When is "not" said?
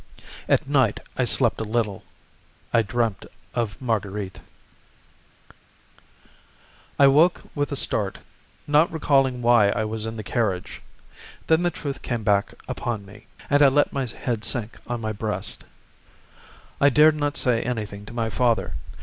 8.65-8.91, 17.13-17.37